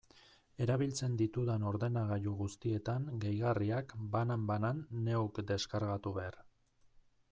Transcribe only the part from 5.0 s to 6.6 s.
neuk deskargatu behar.